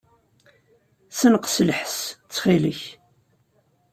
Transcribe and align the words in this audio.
Ssenqes 1.11 1.55
lḥess, 1.67 1.97
ttxil-k. 2.13 2.81